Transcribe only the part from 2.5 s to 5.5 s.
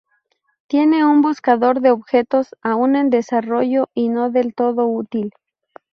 aún en desarrollo y no del todo útil.